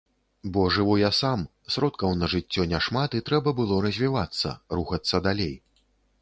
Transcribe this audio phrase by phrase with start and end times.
[0.53, 1.43] Бо жыву я сам,
[1.75, 5.55] сродкаў на жыццё няшмат і трэба было развівацца, рухацца далей.